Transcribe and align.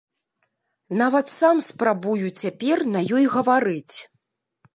Нават 1.01 1.25
сам 1.39 1.61
спрабую 1.67 2.27
цяпер 2.41 2.77
на 2.95 3.05
ёй 3.19 3.25
гаварыць! 3.37 3.97